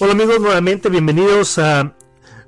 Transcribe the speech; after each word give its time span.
Hola 0.00 0.10
amigos, 0.10 0.40
nuevamente 0.40 0.88
bienvenidos 0.88 1.56
a 1.56 1.94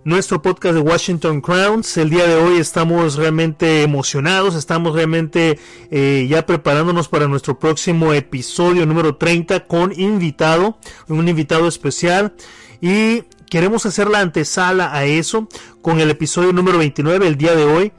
nuestro 0.03 0.43
podcast 0.43 0.75
de 0.75 0.81
Washington 0.81 1.41
Crowns. 1.41 1.97
El 1.97 2.11
día 2.11 2.27
de 2.27 2.35
hoy 2.35 2.59
estamos 2.59 3.15
realmente 3.15 3.85
emocionados, 3.85 4.57
estamos 4.57 4.97
realmente 4.97 5.57
eh, 5.93 6.27
ya 6.29 6.45
preparándonos 6.45 7.07
para 7.07 7.29
nuestro 7.29 7.57
próximo 7.57 8.13
episodio 8.13 8.85
número 8.85 9.15
30 9.15 9.69
con 9.69 9.93
invitado, 9.97 10.77
un 11.07 11.29
invitado 11.29 11.69
especial 11.69 12.35
y 12.81 13.23
queremos 13.49 13.87
hacer 13.87 14.09
la 14.09 14.19
antesala 14.21 14.93
a 14.93 15.05
eso 15.05 15.49
con 15.83 16.01
el 16.01 16.11
episodio 16.11 16.53
número 16.53 16.79
29 16.79 17.29
el 17.29 17.37
día 17.37 17.55
de 17.55 17.65
hoy 17.65 17.93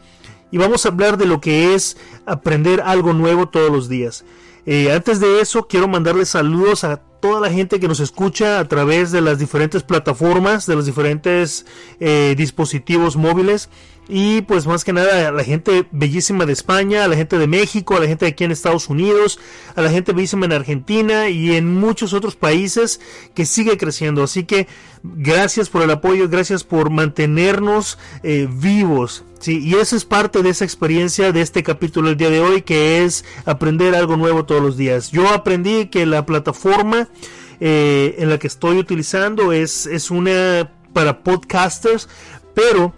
y 0.52 0.58
vamos 0.58 0.86
a 0.86 0.90
hablar 0.90 1.18
de 1.18 1.26
lo 1.26 1.40
que 1.40 1.74
es 1.74 1.96
aprender 2.26 2.82
algo 2.82 3.14
nuevo 3.14 3.48
todos 3.48 3.72
los 3.72 3.88
días. 3.88 4.26
Eh, 4.66 4.92
antes 4.92 5.22
de 5.22 5.40
eso, 5.40 5.68
quiero 5.70 5.88
mandarles 5.88 6.28
saludos 6.28 6.84
a 6.84 7.07
toda 7.20 7.40
la 7.40 7.52
gente 7.52 7.80
que 7.80 7.88
nos 7.88 8.00
escucha 8.00 8.60
a 8.60 8.68
través 8.68 9.12
de 9.12 9.22
las 9.22 9.40
diferentes 9.40 9.84
plataformas, 9.84 10.66
de 10.66 10.76
los 10.76 10.86
diferentes 10.86 11.66
eh, 12.00 12.36
dispositivos 12.38 13.16
móviles. 13.16 13.70
Y 14.10 14.42
pues 14.42 14.66
más 14.66 14.86
que 14.86 14.94
nada 14.94 15.28
a 15.28 15.32
la 15.32 15.44
gente 15.44 15.86
bellísima 15.92 16.46
de 16.46 16.54
España, 16.54 17.04
a 17.04 17.08
la 17.08 17.16
gente 17.18 17.38
de 17.38 17.48
México, 17.48 17.96
a 17.96 18.00
la 18.00 18.08
gente 18.08 18.26
de 18.26 18.32
aquí 18.32 18.46
en 18.46 18.52
Estados 18.52 18.88
Unidos, 18.88 19.40
a 19.76 19.82
la 19.82 19.90
gente 19.90 20.14
bellísima 20.14 20.46
en 20.46 20.54
Argentina 20.54 21.30
y 21.30 21.56
en 21.56 21.74
muchos 21.78 22.14
otros 22.14 22.36
países 22.36 23.02
que 23.34 23.46
sigue 23.46 23.78
creciendo. 23.78 24.24
Así 24.24 24.46
que 24.46 24.68
gracias 25.04 25.70
por 25.70 25.82
el 25.82 25.92
apoyo, 25.92 26.30
gracias 26.30 26.64
por 26.64 26.90
mantenernos 26.90 27.98
eh, 28.24 28.48
vivos. 28.50 29.26
Sí, 29.40 29.60
y 29.60 29.76
eso 29.76 29.96
es 29.96 30.06
parte 30.06 30.42
de 30.42 30.50
esa 30.50 30.66
experiencia 30.66 31.32
de 31.32 31.42
este 31.42 31.62
capítulo 31.62 32.08
del 32.08 32.18
día 32.18 32.30
de 32.30 32.40
hoy, 32.40 32.62
que 32.62 33.04
es 33.04 33.24
aprender 33.46 33.94
algo 33.94 34.18
nuevo 34.18 34.46
todos 34.46 34.62
los 34.62 34.78
días. 34.78 35.12
Yo 35.12 35.30
aprendí 35.30 35.88
que 35.88 36.06
la 36.06 36.26
plataforma 36.26 37.08
eh, 37.60 38.16
en 38.20 38.30
la 38.30 38.40
que 38.40 38.48
estoy 38.48 38.78
utilizando 38.78 39.52
es, 39.52 39.86
es 39.86 40.12
una 40.12 40.72
para 40.94 41.24
podcasters, 41.24 42.10
pero 42.56 42.94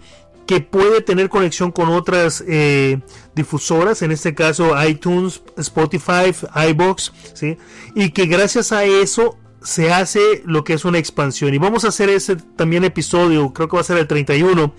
que 0.50 0.60
puede 0.60 1.00
tener 1.00 1.28
conexión 1.28 1.70
con 1.70 1.90
otras 1.90 2.42
eh, 2.44 2.98
difusoras, 3.36 4.02
en 4.02 4.10
este 4.10 4.34
caso 4.34 4.72
iTunes, 4.84 5.44
Spotify, 5.56 6.34
iBox, 6.70 7.12
¿sí? 7.34 7.56
y 7.94 8.10
que 8.10 8.26
gracias 8.26 8.72
a 8.72 8.82
eso 8.82 9.38
se 9.62 9.92
hace 9.92 10.42
lo 10.44 10.64
que 10.64 10.72
es 10.72 10.84
una 10.84 10.98
expansión. 10.98 11.54
Y 11.54 11.58
vamos 11.58 11.84
a 11.84 11.88
hacer 11.90 12.08
ese 12.08 12.34
también 12.34 12.82
episodio, 12.82 13.52
creo 13.52 13.68
que 13.68 13.76
va 13.76 13.82
a 13.82 13.84
ser 13.84 13.98
el 13.98 14.08
31, 14.08 14.74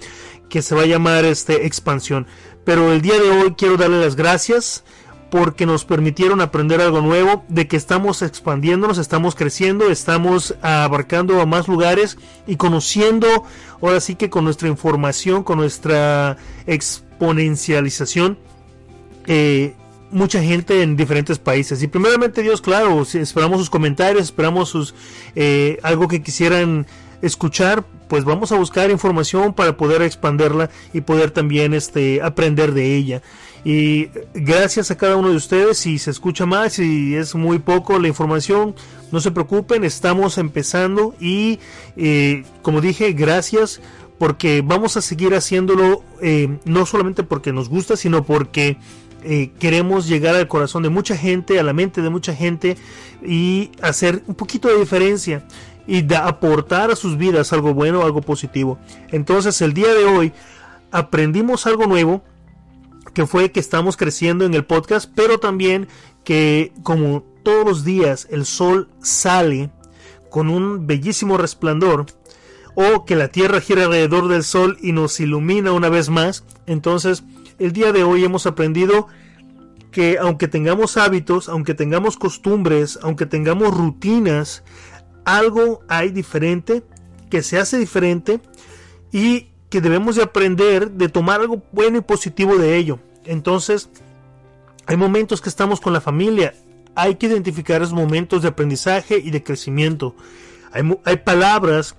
que 0.49 0.61
se 0.61 0.75
va 0.75 0.81
a 0.81 0.87
llamar 0.87 1.23
este 1.23 1.65
expansión. 1.65 2.27
Pero 2.65 2.91
el 2.91 3.01
día 3.01 3.17
de 3.17 3.29
hoy 3.29 3.55
quiero 3.57 3.77
darle 3.77 4.01
las 4.01 4.17
gracias 4.17 4.83
porque 5.31 5.65
nos 5.65 5.85
permitieron 5.85 6.41
aprender 6.41 6.81
algo 6.81 7.01
nuevo, 7.01 7.45
de 7.47 7.65
que 7.65 7.77
estamos 7.77 8.21
expandiéndonos, 8.21 8.97
estamos 8.97 9.33
creciendo, 9.33 9.89
estamos 9.89 10.55
abarcando 10.61 11.39
a 11.39 11.45
más 11.45 11.69
lugares 11.69 12.17
y 12.45 12.57
conociendo, 12.57 13.45
ahora 13.81 14.01
sí 14.01 14.15
que 14.15 14.29
con 14.29 14.43
nuestra 14.43 14.67
información, 14.67 15.43
con 15.43 15.57
nuestra 15.57 16.35
exponencialización, 16.67 18.37
eh, 19.25 19.73
mucha 20.11 20.43
gente 20.43 20.83
en 20.83 20.97
diferentes 20.97 21.39
países. 21.39 21.81
Y 21.81 21.87
primeramente 21.87 22.41
Dios, 22.41 22.59
claro, 22.59 23.01
esperamos 23.01 23.59
sus 23.59 23.69
comentarios, 23.69 24.23
esperamos 24.23 24.67
sus 24.67 24.93
eh, 25.35 25.79
algo 25.81 26.09
que 26.09 26.21
quisieran 26.21 26.85
escuchar, 27.21 27.85
pues 28.09 28.25
vamos 28.25 28.51
a 28.51 28.57
buscar 28.57 28.91
información 28.91 29.53
para 29.53 29.77
poder 29.77 30.01
expanderla 30.01 30.69
y 30.93 30.99
poder 30.99 31.31
también 31.31 31.73
este 31.73 32.21
aprender 32.21 32.73
de 32.73 32.97
ella. 32.97 33.21
Y 33.63 34.09
gracias 34.33 34.89
a 34.89 34.97
cada 34.97 35.15
uno 35.15 35.29
de 35.29 35.35
ustedes, 35.35 35.77
si 35.77 35.99
se 35.99 36.09
escucha 36.09 36.45
más, 36.45 36.73
si 36.73 37.15
es 37.15 37.35
muy 37.35 37.59
poco 37.59 37.99
la 37.99 38.07
información, 38.07 38.75
no 39.11 39.19
se 39.19 39.31
preocupen, 39.31 39.83
estamos 39.83 40.37
empezando 40.37 41.13
y 41.19 41.59
eh, 41.95 42.43
como 42.61 42.81
dije, 42.81 43.13
gracias 43.13 43.81
porque 44.17 44.63
vamos 44.63 44.97
a 44.97 45.01
seguir 45.01 45.35
haciéndolo 45.35 46.03
eh, 46.21 46.57
no 46.65 46.85
solamente 46.85 47.23
porque 47.23 47.53
nos 47.53 47.69
gusta, 47.69 47.97
sino 47.97 48.23
porque 48.23 48.77
eh, 49.23 49.51
queremos 49.59 50.07
llegar 50.07 50.33
al 50.35 50.47
corazón 50.47 50.81
de 50.81 50.89
mucha 50.89 51.15
gente, 51.15 51.59
a 51.59 51.63
la 51.63 51.73
mente 51.73 52.01
de 52.01 52.09
mucha 52.09 52.33
gente 52.33 52.77
y 53.23 53.71
hacer 53.81 54.23
un 54.25 54.33
poquito 54.33 54.69
de 54.69 54.79
diferencia 54.79 55.45
y 55.85 56.01
de 56.01 56.15
aportar 56.15 56.89
a 56.89 56.95
sus 56.95 57.17
vidas 57.17 57.53
algo 57.53 57.75
bueno, 57.75 58.01
algo 58.01 58.21
positivo. 58.21 58.79
Entonces 59.11 59.61
el 59.61 59.73
día 59.73 59.93
de 59.93 60.05
hoy 60.05 60.33
aprendimos 60.91 61.67
algo 61.67 61.85
nuevo 61.85 62.23
que 63.13 63.25
fue 63.25 63.51
que 63.51 63.59
estamos 63.59 63.97
creciendo 63.97 64.45
en 64.45 64.53
el 64.53 64.65
podcast, 64.65 65.11
pero 65.15 65.39
también 65.39 65.87
que 66.23 66.71
como 66.83 67.23
todos 67.43 67.65
los 67.65 67.83
días 67.83 68.27
el 68.29 68.45
sol 68.45 68.89
sale 69.01 69.71
con 70.29 70.49
un 70.49 70.87
bellísimo 70.87 71.37
resplandor, 71.37 72.05
o 72.75 73.05
que 73.05 73.15
la 73.15 73.27
Tierra 73.27 73.61
gira 73.61 73.83
alrededor 73.83 74.27
del 74.27 74.43
Sol 74.43 74.77
y 74.81 74.93
nos 74.93 75.19
ilumina 75.19 75.73
una 75.73 75.89
vez 75.89 76.09
más, 76.09 76.45
entonces 76.65 77.23
el 77.59 77.73
día 77.73 77.91
de 77.91 78.03
hoy 78.03 78.23
hemos 78.23 78.45
aprendido 78.45 79.07
que 79.91 80.17
aunque 80.17 80.47
tengamos 80.47 80.95
hábitos, 80.97 81.49
aunque 81.49 81.73
tengamos 81.73 82.17
costumbres, 82.17 82.97
aunque 83.01 83.25
tengamos 83.25 83.75
rutinas, 83.75 84.63
algo 85.25 85.81
hay 85.89 86.11
diferente, 86.11 86.83
que 87.29 87.43
se 87.43 87.59
hace 87.59 87.77
diferente 87.77 88.41
y 89.11 89.50
que 89.71 89.81
debemos 89.81 90.17
de 90.17 90.23
aprender 90.23 90.91
de 90.91 91.07
tomar 91.07 91.39
algo 91.39 91.63
bueno 91.71 91.97
y 91.97 92.01
positivo 92.01 92.57
de 92.57 92.75
ello. 92.75 92.99
Entonces, 93.25 93.89
hay 94.85 94.97
momentos 94.97 95.39
que 95.41 95.47
estamos 95.47 95.79
con 95.79 95.93
la 95.93 96.01
familia, 96.01 96.53
hay 96.93 97.15
que 97.15 97.27
identificar 97.27 97.81
esos 97.81 97.93
momentos 97.93 98.41
de 98.41 98.49
aprendizaje 98.49 99.17
y 99.17 99.31
de 99.31 99.41
crecimiento. 99.41 100.13
Hay, 100.73 100.83
hay 101.05 101.17
palabras 101.17 101.95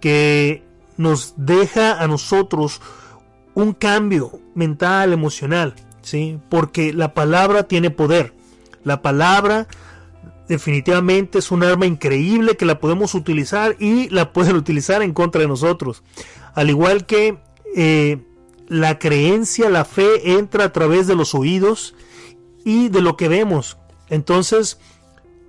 que 0.00 0.62
nos 0.96 1.34
deja 1.36 2.00
a 2.00 2.06
nosotros 2.06 2.80
un 3.54 3.72
cambio 3.72 4.38
mental, 4.54 5.12
emocional, 5.12 5.74
¿sí? 6.02 6.38
Porque 6.48 6.92
la 6.92 7.14
palabra 7.14 7.64
tiene 7.64 7.90
poder. 7.90 8.32
La 8.84 9.02
palabra 9.02 9.66
definitivamente 10.48 11.38
es 11.38 11.50
un 11.50 11.62
arma 11.62 11.86
increíble 11.86 12.56
que 12.56 12.64
la 12.64 12.80
podemos 12.80 13.14
utilizar 13.14 13.76
y 13.78 14.08
la 14.08 14.32
pueden 14.32 14.56
utilizar 14.64 15.02
en 15.02 15.12
contra 15.12 15.42
de 15.42 15.48
nosotros. 15.48 16.02
Al 16.54 16.70
igual 16.70 17.06
que 17.06 17.38
eh, 17.76 18.18
la 18.66 18.98
creencia, 18.98 19.70
la 19.70 19.84
fe 19.84 20.32
entra 20.32 20.64
a 20.64 20.72
través 20.72 21.06
de 21.06 21.14
los 21.14 21.34
oídos 21.34 21.94
y 22.64 22.88
de 22.88 23.00
lo 23.00 23.16
que 23.16 23.28
vemos. 23.28 23.78
Entonces, 24.08 24.78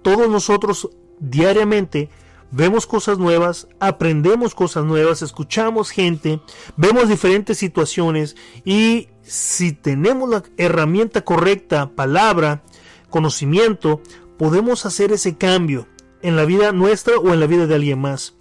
todos 0.02 0.30
nosotros 0.30 0.90
diariamente 1.20 2.10
vemos 2.52 2.88
cosas 2.88 3.18
nuevas, 3.18 3.68
aprendemos 3.80 4.56
cosas 4.56 4.86
nuevas, 4.86 5.22
escuchamos 5.22 5.92
gente, 5.92 6.42
vemos 6.78 7.10
diferentes 7.10 7.58
situaciones 7.58 8.36
y 8.66 9.10
si 9.22 9.74
tenemos 9.74 10.30
la 10.30 10.44
herramienta 10.58 11.22
correcta, 11.22 11.92
palabra, 11.96 12.64
conocimiento, 13.10 14.02
podemos 14.40 14.86
hacer 14.86 15.12
ese 15.12 15.36
cambio 15.36 15.86
en 16.22 16.38
la 16.38 16.46
vida 16.46 16.72
nuestra 16.72 17.18
o 17.18 17.34
en 17.34 17.42
la 17.42 17.46
vida 17.46 17.68
de 17.68 17.76
alguien 17.76 18.00
más. 18.00 18.36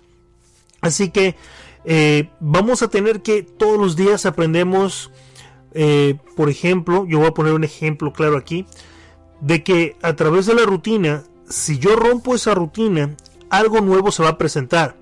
Así 0.80 1.10
que 1.10 1.34
eh, 1.84 2.30
vamos 2.38 2.82
a 2.82 2.88
tener 2.88 3.20
que 3.20 3.42
todos 3.42 3.78
los 3.78 3.96
días 3.96 4.24
aprendemos, 4.24 5.10
eh, 5.74 6.16
por 6.36 6.48
ejemplo, 6.48 7.04
yo 7.04 7.18
voy 7.18 7.26
a 7.26 7.34
poner 7.34 7.52
un 7.52 7.64
ejemplo 7.64 8.12
claro 8.12 8.36
aquí, 8.36 8.64
de 9.40 9.64
que 9.64 9.96
a 10.00 10.14
través 10.14 10.46
de 10.46 10.54
la 10.54 10.62
rutina, 10.62 11.24
si 11.48 11.78
yo 11.80 11.96
rompo 11.96 12.36
esa 12.36 12.54
rutina, 12.54 13.16
algo 13.50 13.80
nuevo 13.80 14.12
se 14.12 14.22
va 14.22 14.30
a 14.30 14.38
presentar. 14.38 14.96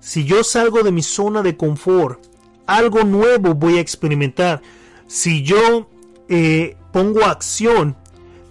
Si 0.00 0.24
yo 0.24 0.42
salgo 0.42 0.82
de 0.82 0.90
mi 0.90 1.02
zona 1.02 1.42
de 1.42 1.56
confort, 1.56 2.20
algo 2.66 3.04
nuevo 3.04 3.54
voy 3.54 3.78
a 3.78 3.80
experimentar. 3.80 4.60
Si 5.06 5.44
yo 5.44 5.88
eh, 6.28 6.76
pongo 6.92 7.24
acción, 7.26 7.96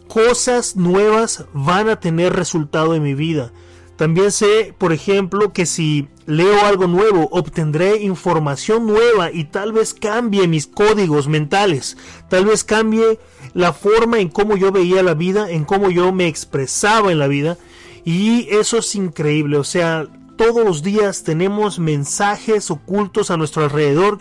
cosas 0.09 0.75
nuevas 0.75 1.45
van 1.53 1.87
a 1.87 1.99
tener 1.99 2.33
resultado 2.33 2.95
en 2.95 3.03
mi 3.03 3.13
vida. 3.13 3.53
También 3.95 4.31
sé, 4.31 4.73
por 4.77 4.91
ejemplo, 4.91 5.53
que 5.53 5.65
si 5.65 6.07
leo 6.25 6.65
algo 6.65 6.87
nuevo, 6.87 7.29
obtendré 7.31 7.97
información 8.01 8.87
nueva 8.87 9.31
y 9.31 9.45
tal 9.45 9.71
vez 9.71 9.93
cambie 9.93 10.47
mis 10.47 10.67
códigos 10.67 11.27
mentales, 11.27 11.95
tal 12.27 12.45
vez 12.45 12.63
cambie 12.63 13.19
la 13.53 13.71
forma 13.71 14.19
en 14.19 14.29
cómo 14.29 14.57
yo 14.57 14.71
veía 14.71 15.03
la 15.03 15.13
vida, 15.13 15.51
en 15.51 15.63
cómo 15.63 15.91
yo 15.91 16.11
me 16.11 16.27
expresaba 16.27 17.11
en 17.11 17.19
la 17.19 17.27
vida. 17.27 17.57
Y 18.03 18.47
eso 18.49 18.77
es 18.77 18.95
increíble, 18.95 19.57
o 19.57 19.63
sea, 19.63 20.07
todos 20.37 20.65
los 20.65 20.81
días 20.81 21.23
tenemos 21.23 21.77
mensajes 21.77 22.71
ocultos 22.71 23.29
a 23.29 23.37
nuestro 23.37 23.63
alrededor 23.63 24.19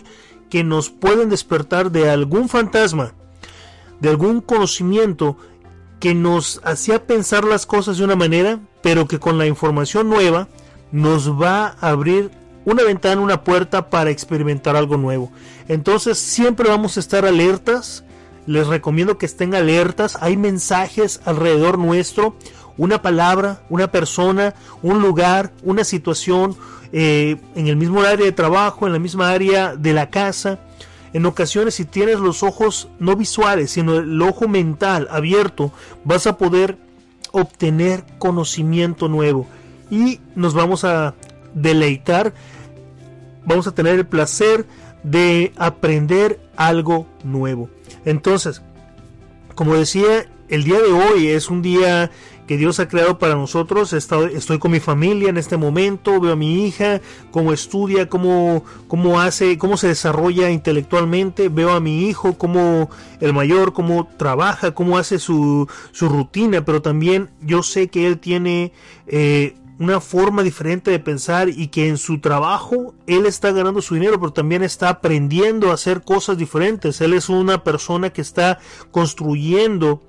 que 0.49 0.63
nos 0.63 0.89
pueden 0.89 1.29
despertar 1.29 1.89
de 1.91 2.09
algún 2.09 2.49
fantasma, 2.49 3.13
de 4.01 4.09
algún 4.09 4.41
conocimiento 4.41 5.37
que 5.99 6.13
nos 6.13 6.61
hacía 6.63 7.05
pensar 7.05 7.43
las 7.43 7.65
cosas 7.65 7.97
de 7.97 8.03
una 8.03 8.15
manera, 8.15 8.59
pero 8.81 9.07
que 9.07 9.19
con 9.19 9.37
la 9.37 9.45
información 9.45 10.09
nueva 10.09 10.47
nos 10.91 11.39
va 11.39 11.75
a 11.79 11.89
abrir 11.89 12.31
una 12.65 12.83
ventana, 12.83 13.21
una 13.21 13.43
puerta 13.43 13.89
para 13.89 14.09
experimentar 14.09 14.75
algo 14.75 14.97
nuevo. 14.97 15.31
Entonces 15.67 16.17
siempre 16.17 16.69
vamos 16.69 16.97
a 16.97 16.99
estar 16.99 17.25
alertas. 17.25 18.03
Les 18.45 18.67
recomiendo 18.67 19.17
que 19.17 19.25
estén 19.25 19.53
alertas. 19.53 20.17
Hay 20.21 20.37
mensajes 20.37 21.21
alrededor 21.25 21.77
nuestro. 21.77 22.35
Una 22.77 23.01
palabra, 23.01 23.61
una 23.69 23.91
persona, 23.91 24.55
un 24.81 25.01
lugar, 25.01 25.51
una 25.63 25.83
situación, 25.83 26.55
eh, 26.91 27.37
en 27.55 27.67
el 27.67 27.75
mismo 27.75 28.01
área 28.01 28.25
de 28.25 28.31
trabajo, 28.31 28.87
en 28.87 28.93
la 28.93 28.99
misma 28.99 29.29
área 29.29 29.75
de 29.75 29.93
la 29.93 30.09
casa. 30.09 30.59
En 31.13 31.25
ocasiones, 31.25 31.75
si 31.75 31.85
tienes 31.85 32.19
los 32.19 32.43
ojos 32.43 32.89
no 32.99 33.15
visuales, 33.15 33.71
sino 33.71 33.97
el 33.97 34.21
ojo 34.21 34.47
mental 34.47 35.07
abierto, 35.09 35.71
vas 36.03 36.27
a 36.27 36.37
poder 36.37 36.77
obtener 37.31 38.03
conocimiento 38.17 39.07
nuevo 39.07 39.47
y 39.89 40.19
nos 40.35 40.53
vamos 40.53 40.83
a 40.83 41.15
deleitar, 41.53 42.33
vamos 43.45 43.67
a 43.67 43.71
tener 43.71 43.95
el 43.95 44.05
placer 44.05 44.65
de 45.03 45.53
aprender 45.57 46.39
algo 46.55 47.07
nuevo. 47.23 47.69
Entonces, 48.05 48.61
como 49.55 49.75
decía, 49.75 50.29
el 50.47 50.63
día 50.63 50.79
de 50.79 50.91
hoy 50.91 51.27
es 51.27 51.49
un 51.49 51.61
día 51.61 52.11
que 52.49 52.57
Dios 52.57 52.79
ha 52.79 52.87
creado 52.87 53.19
para 53.19 53.35
nosotros. 53.35 53.93
Estoy, 53.93 54.57
con 54.57 54.71
mi 54.71 54.79
familia 54.79 55.29
en 55.29 55.37
este 55.37 55.55
momento, 55.55 56.19
veo 56.19 56.33
a 56.33 56.35
mi 56.35 56.65
hija, 56.65 56.99
cómo 57.29 57.53
estudia, 57.53 58.09
cómo, 58.09 58.63
cómo 58.87 59.21
hace, 59.21 59.59
cómo 59.59 59.77
se 59.77 59.89
desarrolla 59.89 60.49
intelectualmente, 60.49 61.49
veo 61.49 61.69
a 61.73 61.79
mi 61.79 62.09
hijo, 62.09 62.39
cómo 62.39 62.89
el 63.19 63.33
mayor, 63.33 63.73
cómo 63.73 64.09
trabaja, 64.17 64.71
cómo 64.71 64.97
hace 64.97 65.19
su, 65.19 65.69
su 65.91 66.09
rutina, 66.09 66.65
pero 66.65 66.81
también 66.81 67.29
yo 67.39 67.61
sé 67.61 67.89
que 67.89 68.07
él 68.07 68.17
tiene 68.17 68.73
eh, 69.05 69.53
una 69.77 70.01
forma 70.01 70.41
diferente 70.41 70.89
de 70.89 70.97
pensar 70.97 71.49
y 71.49 71.67
que 71.67 71.87
en 71.87 71.99
su 71.99 72.19
trabajo 72.19 72.95
él 73.05 73.27
está 73.27 73.51
ganando 73.51 73.83
su 73.83 73.93
dinero, 73.93 74.19
pero 74.19 74.33
también 74.33 74.63
está 74.63 74.89
aprendiendo 74.89 75.69
a 75.69 75.75
hacer 75.75 76.01
cosas 76.01 76.35
diferentes. 76.35 76.99
Él 76.99 77.13
es 77.13 77.29
una 77.29 77.63
persona 77.63 78.09
que 78.09 78.21
está 78.21 78.57
construyendo 78.89 80.01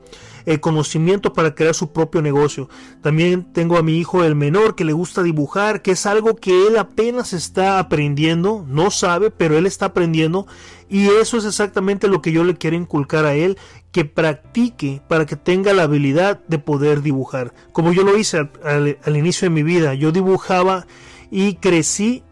el 0.47 0.61
conocimiento 0.61 1.33
para 1.33 1.55
crear 1.55 1.75
su 1.75 1.93
propio 1.93 2.23
negocio. 2.23 2.69
También 3.03 3.53
tengo 3.53 3.77
a 3.77 3.83
mi 3.83 3.99
hijo 3.99 4.25
el 4.25 4.35
menor 4.35 4.75
que 4.75 4.85
le 4.85 4.93
gusta 4.93 5.23
dibujar, 5.23 5.83
que 5.83 5.93
es 5.93 6.07
algo 6.07 6.37
que 6.37 6.67
él 6.67 6.77
apenas 6.77 7.33
está 7.33 7.79
aprendiendo, 7.79 8.65
no 8.69 8.91
sabe, 8.91 9.31
pero 9.31 9.57
él 9.57 9.67
está 9.67 9.87
aprendiendo 9.87 10.47
y 10.89 11.07
eso 11.07 11.39
es 11.39 11.45
exactamente 11.45 12.09
lo 12.09 12.21
que 12.21 12.33
yo 12.33 12.43
le 12.43 12.57
quiero 12.57 12.77
inculcar 12.77 13.25
a 13.25 13.35
él, 13.35 13.57
que 13.93 14.05
practique 14.05 15.01
para 15.09 15.25
que 15.25 15.37
tenga 15.37 15.73
la 15.73 15.85
habilidad 15.85 16.41
de 16.49 16.59
poder 16.59 17.03
dibujar. 17.03 17.55
Como 17.73 17.93
yo 17.93 18.03
lo 18.03 18.17
hice 18.17 18.49
al, 18.65 19.17
inicio 19.17 19.47
de 19.47 19.55
mi 19.55 19.63
vida, 19.63 19.95
yo 19.95 20.11
dibujaba 20.11 20.87
y 21.31 21.55
crecí 21.55 22.25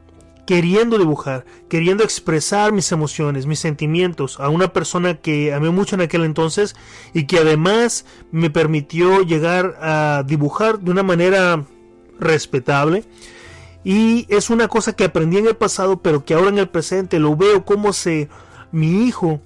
queriendo 0.49 0.97
dibujar, 0.97 1.45
queriendo 1.69 2.05
expresar 2.05 2.73
mis 2.73 2.91
emociones, 2.91 3.45
mis 3.45 3.59
sentimientos 3.59 4.41
a 4.41 4.49
una 4.49 4.73
persona 4.73 5.13
que 5.13 5.53
amé 5.53 5.69
mucho 5.69 5.95
en 5.95 6.01
aquel 6.01 6.25
entonces 6.25 6.75
y 7.13 7.25
que 7.27 7.41
además 7.41 8.07
me 8.33 8.49
permitió 8.49 9.21
llegar 9.21 9.77
a 9.83 10.25
dibujar 10.27 10.79
de 10.81 10.91
una 10.91 11.03
manera 11.03 11.67
respetable. 12.19 13.05
Y 13.85 14.25
es 14.31 14.49
una 14.49 14.69
cosa 14.69 14.95
que 14.95 15.05
aprendí 15.05 15.37
en 15.37 15.49
el 15.49 15.55
pasado, 15.55 16.01
pero 16.01 16.25
que 16.25 16.33
ahora 16.33 16.49
en 16.49 16.57
el 16.57 16.71
presente 16.71 17.19
lo 17.19 17.37
veo 17.37 17.67
como 17.67 17.93
se 17.93 18.31
mi 18.73 19.05
hijo 19.05 19.43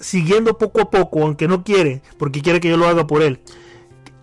siguiendo 0.00 0.58
poco 0.58 0.80
a 0.80 0.90
poco, 0.90 1.22
aunque 1.22 1.46
no 1.46 1.62
quiere, 1.62 2.02
porque 2.18 2.42
quiere 2.42 2.58
que 2.58 2.68
yo 2.68 2.76
lo 2.76 2.88
haga 2.88 3.06
por 3.06 3.22
él, 3.22 3.38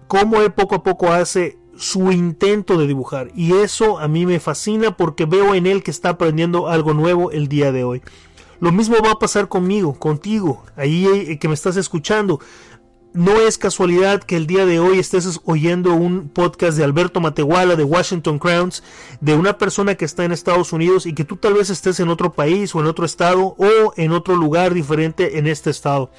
cómo 0.10 0.42
él 0.42 0.52
poco 0.52 0.76
a 0.76 0.84
poco 0.84 1.14
hace 1.14 1.58
su 1.78 2.12
intento 2.12 2.78
de 2.78 2.88
dibujar. 2.88 3.32
Y 3.36 3.54
eso 3.54 4.00
a 4.00 4.08
mí 4.08 4.26
me 4.26 4.40
fascina 4.40 4.96
porque 4.98 5.26
veo 5.26 5.56
en 5.56 5.66
él 5.66 5.84
que 5.84 5.92
está 5.92 6.10
aprendiendo 6.10 6.68
algo 6.68 6.94
nuevo 6.94 7.32
el 7.32 7.48
día 7.48 7.72
de 7.72 7.84
hoy. 7.84 8.02
Lo 8.60 8.72
mismo 8.72 8.96
va 9.04 9.12
a 9.12 9.20
pasar 9.20 9.50
conmigo, 9.50 9.94
contigo, 10.00 10.64
ahí 10.78 11.06
eh, 11.06 11.38
que 11.38 11.48
me 11.48 11.54
estás 11.54 11.76
escuchando. 11.76 12.40
No 13.14 13.40
es 13.42 13.60
casualidad 13.60 14.24
que 14.24 14.36
el 14.38 14.48
día 14.48 14.66
de 14.66 14.80
hoy 14.80 14.98
estés 14.98 15.40
oyendo 15.46 15.94
un 15.94 16.30
podcast 16.30 16.78
de 16.78 16.84
Alberto 16.84 17.20
Matehuala 17.20 17.76
de 17.76 17.84
Washington 17.84 18.40
Crowns, 18.40 18.82
de 19.22 19.36
una 19.36 19.58
persona 19.60 19.96
que 19.96 20.06
está 20.06 20.26
en 20.26 20.32
Estados 20.32 20.74
Unidos 20.74 21.06
y 21.06 21.14
que 21.14 21.24
tú 21.24 21.36
tal 21.36 21.54
vez 21.54 21.70
estés 21.70 22.00
en 22.00 22.10
otro 22.10 22.34
país 22.34 22.74
o 22.74 22.80
en 22.80 22.88
otro 22.88 23.06
estado 23.06 23.56
o 23.58 23.94
en 23.98 24.14
otro 24.14 24.36
lugar 24.36 24.74
diferente 24.74 25.38
en 25.38 25.46
este 25.46 25.70
estado. 25.70 26.10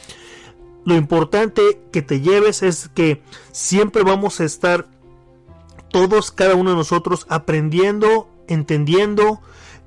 Lo 0.84 0.94
importante 0.94 1.80
que 1.90 2.02
te 2.02 2.20
lleves 2.20 2.62
es 2.62 2.90
que 2.94 3.22
siempre 3.50 4.02
vamos 4.02 4.38
a 4.40 4.44
estar 4.44 4.86
todos, 5.94 6.32
cada 6.32 6.56
uno 6.56 6.70
de 6.70 6.76
nosotros, 6.76 7.25
aprendiendo, 7.29 8.29
entendiendo, 8.49 9.41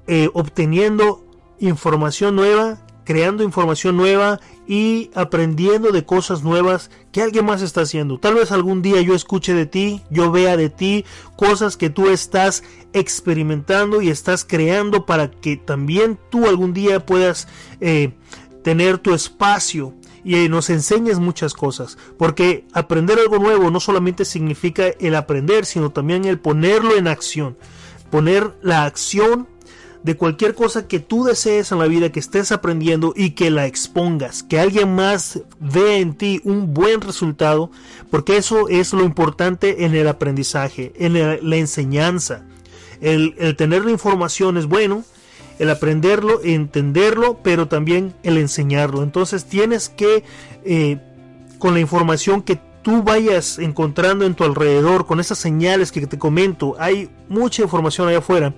eh, 0.08 0.30
obteniendo 0.34 1.22
información 1.60 2.34
nueva, 2.34 2.78
creando 3.04 3.44
información 3.44 3.98
nueva 3.98 4.40
y 4.66 5.12
aprendiendo 5.16 5.92
de 5.92 6.06
cosas 6.06 6.44
nuevas 6.44 6.92
que 7.12 7.22
alguien 7.22 7.44
más 7.44 7.62
está 7.62 7.82
haciendo. 7.82 8.20
Tal 8.20 8.36
vez 8.36 8.54
algún 8.54 8.82
día 8.82 9.02
yo 9.02 9.16
escuche 9.16 9.54
de 9.54 9.66
ti, 9.66 10.02
yo 10.10 10.32
vea 10.32 10.56
de 10.56 10.70
ti 10.70 11.04
cosas 11.36 11.76
que 11.76 11.90
tú 11.90 12.08
estás 12.08 12.64
experimentando 12.94 14.02
y 14.02 14.10
estás 14.10 14.46
creando 14.46 15.06
para 15.06 15.30
que 15.30 15.58
también 15.58 16.18
tú 16.30 16.48
algún 16.48 16.74
día 16.74 17.06
puedas 17.06 17.50
eh, 17.82 18.14
tener 18.64 18.98
tu 18.98 19.14
espacio 19.14 19.94
y 20.28 20.50
nos 20.50 20.70
enseñes 20.70 21.20
muchas 21.20 21.54
cosas, 21.54 21.98
porque 22.18 22.66
aprender 22.74 23.18
algo 23.18 23.40
nuevo 23.40 23.72
no 23.72 23.80
solamente 23.80 24.26
significa 24.26 24.88
el 25.00 25.16
aprender, 25.16 25.66
sino 25.66 25.90
también 25.90 26.26
el 26.26 26.38
ponerlo 26.38 26.98
en 26.98 27.08
acción, 27.08 27.56
poner 28.12 28.54
la 28.62 28.84
acción 28.84 29.48
de 30.04 30.18
cualquier 30.18 30.54
cosa 30.54 30.86
que 30.86 31.00
tú 31.00 31.24
desees 31.24 31.72
en 31.72 31.80
la 31.80 31.88
vida, 31.88 32.12
que 32.12 32.20
estés 32.20 32.52
aprendiendo 32.52 33.14
y 33.16 33.32
que 33.32 33.50
la 33.50 33.68
expongas, 33.68 34.44
que 34.44 34.60
alguien 34.60 34.94
más 34.94 35.40
vea 35.62 35.98
en 35.98 36.14
ti 36.14 36.42
un 36.44 36.74
buen 36.74 37.00
resultado, 37.00 37.72
porque 38.12 38.36
eso 38.36 38.68
es 38.68 38.92
lo 38.92 39.06
importante 39.06 39.86
en 39.86 39.96
el 39.96 40.10
aprendizaje, 40.10 40.92
en 40.98 41.14
la, 41.14 41.56
enseñanza. 41.56 42.44
El, 43.00 43.34
el 43.38 43.56
tener 43.56 43.86
la 43.86 43.92
información 43.92 44.58
es 44.58 44.66
bueno, 44.66 45.06
el 45.60 45.70
aprenderlo, 45.70 46.42
entenderlo, 46.44 47.40
pero 47.44 47.68
también 47.68 48.14
el 48.24 48.38
enseñarlo. 48.38 49.04
Entonces 49.04 49.46
tienes 49.46 49.90
que, 49.90 50.24
eh, 50.64 51.00
con 51.60 51.74
la 51.74 51.80
información 51.80 52.42
que 52.42 52.60
tú 52.82 53.04
vayas 53.04 53.60
encontrando 53.60 54.26
en 54.26 54.36
tu 54.36 54.44
alrededor, 54.44 55.06
con 55.06 55.20
esas 55.20 55.38
señales 55.38 55.92
que 55.92 56.08
te 56.08 56.18
comento, 56.18 56.76
hay 56.80 57.10
mucha 57.28 57.62
información 57.62 58.08
allá 58.08 58.20
afuera. 58.20 58.54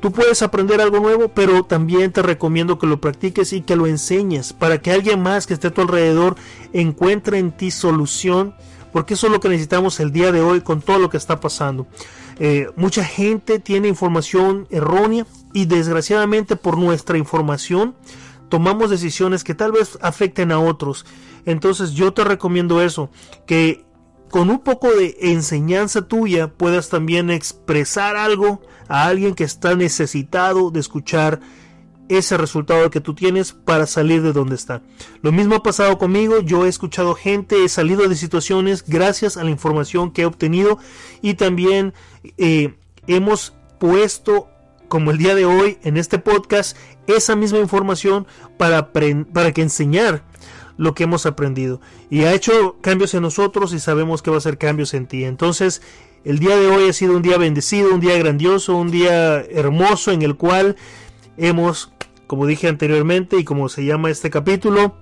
Tú 0.00 0.10
puedes 0.10 0.42
aprender 0.42 0.80
algo 0.80 0.98
nuevo, 0.98 1.28
pero 1.28 1.62
también 1.62 2.10
te 2.10 2.22
recomiendo 2.22 2.76
que 2.76 2.88
lo 2.88 3.00
practiques 3.00 3.52
y 3.52 3.60
que 3.60 3.76
lo 3.76 3.86
enseñes 3.86 4.52
para 4.52 4.82
que 4.82 4.90
alguien 4.90 5.22
más 5.22 5.46
que 5.46 5.54
esté 5.54 5.68
a 5.68 5.70
tu 5.70 5.82
alrededor 5.82 6.34
encuentre 6.72 7.38
en 7.38 7.52
ti 7.52 7.70
solución, 7.70 8.52
porque 8.92 9.14
eso 9.14 9.28
es 9.28 9.32
lo 9.32 9.38
que 9.38 9.48
necesitamos 9.48 10.00
el 10.00 10.10
día 10.10 10.32
de 10.32 10.40
hoy 10.40 10.62
con 10.62 10.82
todo 10.82 10.98
lo 10.98 11.08
que 11.08 11.18
está 11.18 11.38
pasando. 11.38 11.86
Eh, 12.40 12.66
mucha 12.74 13.04
gente 13.04 13.60
tiene 13.60 13.86
información 13.86 14.66
errónea 14.70 15.24
y 15.52 15.66
desgraciadamente 15.66 16.56
por 16.56 16.78
nuestra 16.78 17.18
información 17.18 17.94
tomamos 18.48 18.90
decisiones 18.90 19.44
que 19.44 19.54
tal 19.54 19.72
vez 19.72 19.98
afecten 20.02 20.52
a 20.52 20.60
otros. 20.60 21.06
Entonces 21.46 21.92
yo 21.92 22.12
te 22.12 22.24
recomiendo 22.24 22.82
eso, 22.82 23.10
que 23.46 23.84
con 24.30 24.50
un 24.50 24.60
poco 24.60 24.90
de 24.90 25.16
enseñanza 25.20 26.02
tuya 26.08 26.48
puedas 26.48 26.88
también 26.88 27.30
expresar 27.30 28.16
algo 28.16 28.62
a 28.88 29.06
alguien 29.06 29.34
que 29.34 29.44
está 29.44 29.74
necesitado 29.74 30.70
de 30.70 30.80
escuchar 30.80 31.40
ese 32.08 32.36
resultado 32.36 32.90
que 32.90 33.00
tú 33.00 33.14
tienes 33.14 33.52
para 33.52 33.86
salir 33.86 34.22
de 34.22 34.32
donde 34.32 34.54
está. 34.54 34.82
Lo 35.22 35.32
mismo 35.32 35.54
ha 35.54 35.62
pasado 35.62 35.98
conmigo, 35.98 36.40
yo 36.40 36.66
he 36.66 36.68
escuchado 36.68 37.14
gente, 37.14 37.64
he 37.64 37.68
salido 37.68 38.08
de 38.08 38.16
situaciones 38.16 38.84
gracias 38.86 39.36
a 39.36 39.44
la 39.44 39.50
información 39.50 40.10
que 40.10 40.22
he 40.22 40.26
obtenido 40.26 40.78
y 41.22 41.34
también 41.34 41.94
eh, 42.36 42.74
hemos 43.06 43.54
puesto 43.78 44.48
como 44.92 45.10
el 45.10 45.16
día 45.16 45.34
de 45.34 45.46
hoy 45.46 45.78
en 45.84 45.96
este 45.96 46.18
podcast 46.18 46.76
esa 47.06 47.34
misma 47.34 47.60
información 47.60 48.26
para, 48.58 48.92
para 48.92 49.52
que 49.52 49.62
enseñar 49.62 50.22
lo 50.76 50.92
que 50.94 51.04
hemos 51.04 51.24
aprendido. 51.24 51.80
Y 52.10 52.24
ha 52.24 52.34
hecho 52.34 52.76
cambios 52.82 53.14
en 53.14 53.22
nosotros 53.22 53.72
y 53.72 53.80
sabemos 53.80 54.20
que 54.20 54.28
va 54.28 54.36
a 54.36 54.38
hacer 54.40 54.58
cambios 54.58 54.92
en 54.92 55.06
ti. 55.06 55.24
Entonces 55.24 55.80
el 56.26 56.40
día 56.40 56.56
de 56.56 56.66
hoy 56.66 56.90
ha 56.90 56.92
sido 56.92 57.16
un 57.16 57.22
día 57.22 57.38
bendecido 57.38 57.94
un 57.94 58.00
día 58.00 58.18
grandioso 58.18 58.76
un 58.76 58.90
día 58.90 59.40
hermoso 59.40 60.12
en 60.12 60.20
el 60.20 60.36
cual 60.36 60.76
hemos 61.38 61.90
como 62.26 62.44
dije 62.46 62.68
anteriormente 62.68 63.38
y 63.38 63.44
como 63.44 63.70
se 63.70 63.86
llama 63.86 64.10
este 64.10 64.28
capítulo 64.28 64.94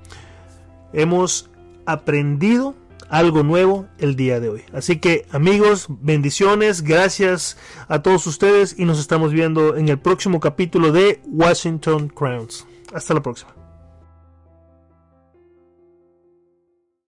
hemos 0.93 1.51
aprendido 1.85 2.77
algo 3.11 3.43
nuevo 3.43 3.87
el 3.99 4.17
día 4.17 4.41
de 4.41 4.49
hoy. 4.49 4.63
Así 4.73 4.99
que 4.99 5.27
amigos, 5.31 5.87
bendiciones, 5.89 6.83
gracias 6.83 7.59
a 7.89 8.03
todos 8.03 8.27
ustedes 8.27 8.75
y 8.79 8.85
nos 8.85 8.99
estamos 8.99 9.33
viendo 9.33 9.77
en 9.77 9.89
el 9.89 9.99
próximo 9.99 10.41
capítulo 10.41 10.93
de 10.93 11.21
Washington 11.27 12.09
Crowns. 12.09 12.67
Hasta 12.95 13.15
la 13.15 13.23
próxima. 13.23 13.60